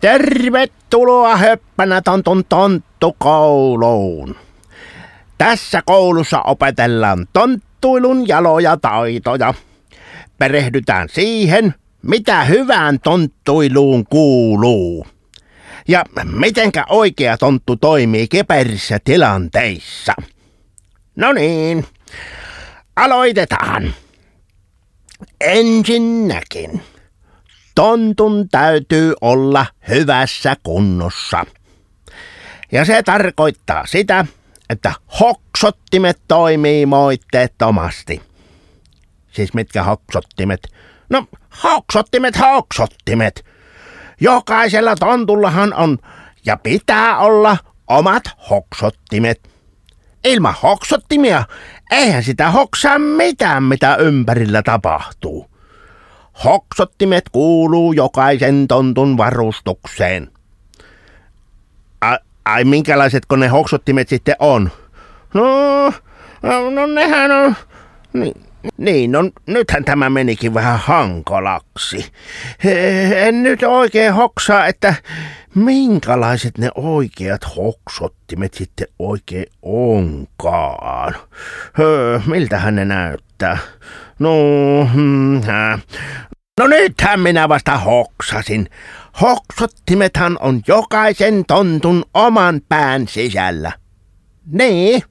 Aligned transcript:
Tervetuloa 0.00 1.36
höppänä 1.36 2.02
tontun 2.02 2.44
tonttukouluun. 2.48 4.36
Tässä 5.38 5.82
koulussa 5.84 6.42
opetellaan 6.42 7.26
tonttuilun 7.32 8.28
jaloja 8.28 8.76
taitoja. 8.76 9.54
Perehdytään 10.38 11.08
siihen, 11.08 11.74
mitä 12.02 12.44
hyvään 12.44 13.00
tonttuiluun 13.00 14.06
kuuluu. 14.06 15.06
Ja 15.88 16.04
mitenkä 16.24 16.84
oikea 16.88 17.38
tonttu 17.38 17.76
toimii 17.76 18.28
keperissä 18.28 18.98
tilanteissa. 19.04 20.14
No 21.16 21.32
niin, 21.32 21.86
aloitetaan. 22.96 23.94
Ensinnäkin. 25.40 26.82
Tontun 27.76 28.48
täytyy 28.48 29.14
olla 29.20 29.66
hyvässä 29.88 30.56
kunnossa. 30.62 31.46
Ja 32.72 32.84
se 32.84 33.02
tarkoittaa 33.02 33.86
sitä, 33.86 34.26
että 34.70 34.92
hoksottimet 35.20 36.20
toimii 36.28 36.86
moitteettomasti. 36.86 38.22
Siis 39.32 39.54
mitkä 39.54 39.82
hoksottimet? 39.82 40.60
No, 41.10 41.26
hoksottimet, 41.64 42.38
hoksottimet. 42.38 43.44
Jokaisella 44.20 44.96
tontullahan 44.96 45.74
on 45.74 45.98
ja 46.46 46.56
pitää 46.56 47.18
olla 47.18 47.56
omat 47.86 48.22
hoksottimet. 48.50 49.50
Ilman 50.24 50.54
hoksottimia 50.62 51.44
eihän 51.90 52.22
sitä 52.22 52.50
hoksaa 52.50 52.98
mitään, 52.98 53.62
mitä 53.62 53.96
ympärillä 53.96 54.62
tapahtuu. 54.62 55.55
Hoksottimet 56.44 57.28
kuuluu 57.32 57.92
jokaisen 57.92 58.68
tontun 58.68 59.16
varustukseen. 59.16 60.30
Ai, 62.00 62.18
ai 62.44 62.64
minkälaisetko 62.64 63.36
ne 63.36 63.48
hoksottimet 63.48 64.08
sitten 64.08 64.36
on? 64.38 64.70
No, 65.34 65.92
no 66.70 66.86
nehän 66.86 67.30
on... 67.30 67.56
Niin, 68.12 68.42
niin, 68.76 69.12
no 69.12 69.30
nythän 69.46 69.84
tämä 69.84 70.10
menikin 70.10 70.54
vähän 70.54 70.78
hankalaksi. 70.78 72.12
En 73.26 73.42
nyt 73.42 73.62
oikein 73.62 74.12
hoksaa, 74.14 74.66
että 74.66 74.94
minkälaiset 75.54 76.58
ne 76.58 76.70
oikeat 76.74 77.56
hoksottimet 77.56 78.54
sitten 78.54 78.86
oikein 78.98 79.46
onkaan. 79.62 81.14
Miltähän 82.26 82.74
ne 82.74 82.84
näyttää? 82.84 83.58
No, 84.18 84.34
hmm, 84.92 85.40
no 86.60 86.66
nythän 86.66 87.20
minä 87.20 87.48
vasta 87.48 87.78
hoksasin. 87.78 88.70
Hoksottimethan 89.20 90.36
on 90.40 90.60
jokaisen 90.68 91.44
tontun 91.46 92.04
oman 92.14 92.60
pään 92.68 93.08
sisällä. 93.08 93.72
Niin. 94.52 95.02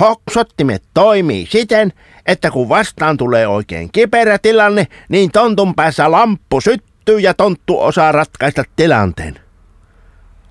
Hoksottimet 0.00 0.82
toimii 0.94 1.46
siten, 1.50 1.92
että 2.26 2.50
kun 2.50 2.68
vastaan 2.68 3.16
tulee 3.16 3.46
oikein 3.46 3.92
kiperä 3.92 4.38
tilanne, 4.38 4.86
niin 5.08 5.32
tontun 5.32 5.74
päässä 5.74 6.10
lamppu 6.10 6.60
syttyy 6.60 7.18
ja 7.18 7.34
tonttu 7.34 7.80
osaa 7.80 8.12
ratkaista 8.12 8.64
tilanteen. 8.76 9.40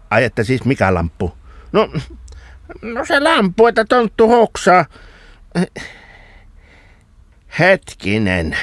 Ai 0.10 0.24
että 0.24 0.44
siis 0.44 0.66
mikä 0.66 0.94
lamppu? 0.94 1.38
No, 1.72 1.90
no 2.82 3.06
se 3.06 3.20
lamppu, 3.20 3.68
että 3.68 3.86
tonttu 3.90 4.28
hoksaa. 4.28 4.86
Hetkinen. 7.60 8.58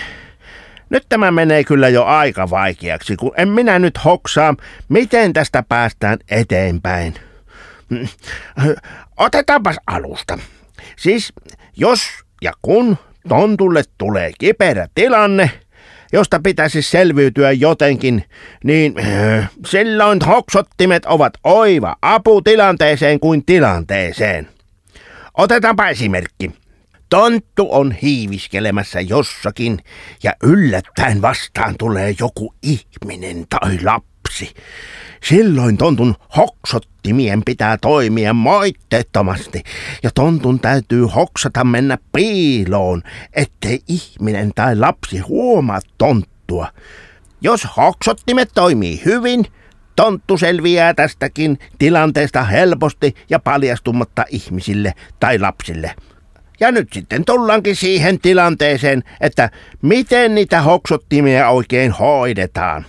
Nyt 0.90 1.06
tämä 1.08 1.30
menee 1.30 1.64
kyllä 1.64 1.88
jo 1.88 2.04
aika 2.04 2.50
vaikeaksi, 2.50 3.16
kun 3.16 3.32
en 3.36 3.48
minä 3.48 3.78
nyt 3.78 4.04
hoksaa, 4.04 4.54
miten 4.88 5.32
tästä 5.32 5.62
päästään 5.68 6.18
eteenpäin. 6.30 7.14
Otetaanpas 9.16 9.76
alusta. 9.86 10.38
Siis 10.96 11.32
jos 11.76 12.08
ja 12.42 12.52
kun 12.62 12.98
tontulle 13.28 13.82
tulee 13.98 14.32
kiperä 14.38 14.86
tilanne, 14.94 15.50
josta 16.12 16.40
pitäisi 16.42 16.82
selviytyä 16.82 17.52
jotenkin, 17.52 18.24
niin 18.64 18.94
äh, 18.98 19.50
silloin 19.66 20.18
hoksottimet 20.26 21.06
ovat 21.06 21.32
oiva 21.44 21.96
apu 22.02 22.42
tilanteeseen 22.42 23.20
kuin 23.20 23.44
tilanteeseen. 23.46 24.48
Otetaanpa 25.34 25.88
esimerkki. 25.88 26.50
Tonttu 27.08 27.68
on 27.70 27.92
hiiviskelemässä 27.92 29.00
jossakin 29.00 29.78
ja 30.22 30.32
yllättäen 30.42 31.22
vastaan 31.22 31.74
tulee 31.78 32.14
joku 32.20 32.54
ihminen 32.62 33.46
tai 33.48 33.78
lapsi. 33.84 34.11
Silloin 35.24 35.76
tontun 35.76 36.14
hoksottimien 36.36 37.42
pitää 37.44 37.78
toimia 37.78 38.32
moitteettomasti 38.32 39.62
ja 40.02 40.10
tontun 40.14 40.60
täytyy 40.60 41.04
hoksata 41.04 41.64
mennä 41.64 41.98
piiloon, 42.12 43.02
ettei 43.32 43.80
ihminen 43.88 44.52
tai 44.54 44.76
lapsi 44.76 45.18
huomaa 45.18 45.80
tonttua. 45.98 46.66
Jos 47.40 47.68
hoksottimet 47.76 48.50
toimii 48.54 49.02
hyvin, 49.04 49.46
tonttu 49.96 50.38
selviää 50.38 50.94
tästäkin 50.94 51.58
tilanteesta 51.78 52.42
helposti 52.42 53.14
ja 53.30 53.38
paljastumatta 53.38 54.24
ihmisille 54.30 54.94
tai 55.20 55.38
lapsille. 55.38 55.94
Ja 56.60 56.72
nyt 56.72 56.92
sitten 56.92 57.24
tullaankin 57.24 57.76
siihen 57.76 58.20
tilanteeseen, 58.20 59.02
että 59.20 59.50
miten 59.82 60.34
niitä 60.34 60.62
hoksottimia 60.62 61.48
oikein 61.48 61.92
hoidetaan. 61.92 62.86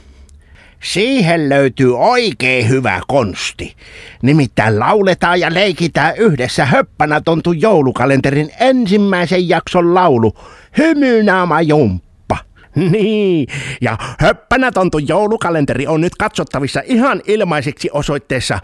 Siihen 0.84 1.50
löytyy 1.50 1.98
oikein 1.98 2.70
hyvä 2.70 3.02
konsti. 3.08 3.76
Nimittäin 4.22 4.80
lauletaan 4.80 5.40
ja 5.40 5.54
leikitään 5.54 6.18
yhdessä 6.18 6.66
höppänä 6.66 7.22
tontu 7.22 7.52
joulukalenterin 7.52 8.52
ensimmäisen 8.60 9.50
jakson 9.50 9.94
laulu 9.94 10.34
Hymynaama 10.78 11.62
Jumppa. 11.62 12.38
Niin, 12.76 13.48
ja 13.82 13.98
höppänä 14.20 14.72
tontu 14.72 14.98
joulukalenteri 14.98 15.88
on 15.88 16.02
nyt 16.02 16.16
katsottavissa 16.16 16.82
ihan 16.86 17.22
ilmaiseksi 17.28 17.90
osoitteessa 17.94 18.60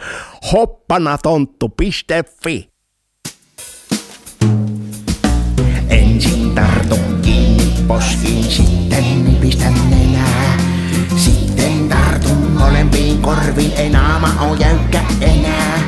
hoppanatontu.fi. 0.52 2.70
Ensin 5.90 6.52
tartun 6.56 7.20
kiinni 7.22 7.74
poskiin, 7.88 8.44
sitten 8.44 9.38
pistän 9.42 9.74
nenää. 9.90 10.58
Sitten 11.18 11.39
korviin, 13.60 13.80
ei 13.80 13.90
naama 13.90 14.36
oo 14.42 14.56
jäykkä 14.56 15.02
enää. 15.22 15.80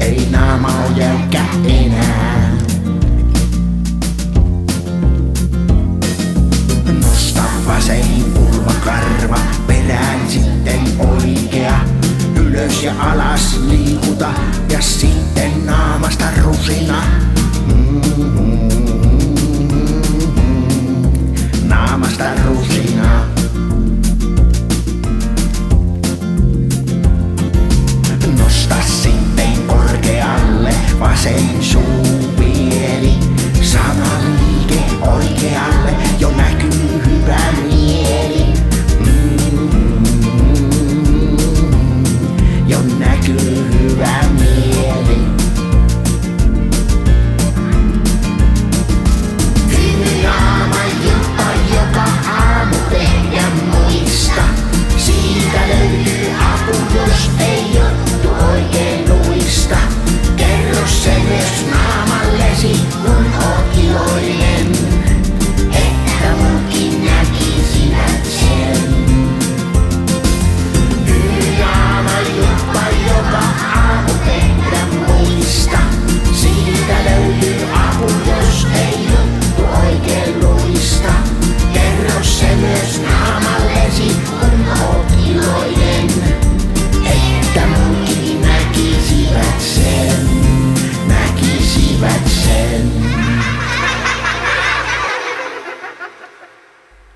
Ei 0.00 0.28
naama 0.30 0.68
oo 0.68 0.90
jäykkä 0.96 1.44
enää. 1.64 2.50
Nosta 7.02 7.42
vasen 7.66 8.24
kulmakarva, 8.34 9.38
perään 9.66 10.30
sitten 10.30 10.80
oikea. 10.98 11.80
Ylös 12.36 12.82
ja 12.82 12.92
alas 12.98 13.60
liikuta 13.68 14.28
ja 14.70 14.80
sitten 14.80 15.66
naamasta 15.66 16.24
rusina. 16.42 17.02
Naamasta 21.68 22.24
rusina. 22.44 22.83